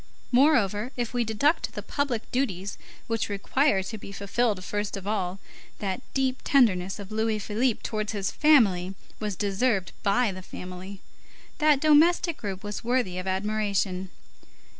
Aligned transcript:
Moreover, 0.31 0.89
if 0.97 1.13
we 1.13 1.23
deduct 1.23 1.73
the 1.75 1.83
public 1.83 2.31
duties 2.31 2.79
which 3.05 3.29
require 3.29 3.83
to 3.83 3.99
be 3.99 4.11
fulfilled 4.11 4.63
first 4.63 4.97
of 4.97 5.05
all, 5.05 5.37
that 5.77 6.01
deep 6.15 6.39
tenderness 6.43 6.97
of 6.97 7.11
Louis 7.11 7.37
Philippe 7.37 7.81
towards 7.83 8.11
his 8.13 8.31
family 8.31 8.95
was 9.19 9.35
deserved 9.35 9.91
by 10.01 10.31
the 10.31 10.41
family. 10.41 11.01
That 11.59 11.79
domestic 11.79 12.37
group 12.37 12.63
was 12.63 12.83
worthy 12.83 13.19
of 13.19 13.27
admiration. 13.27 14.09